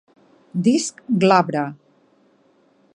[0.67, 1.63] Disc glabre.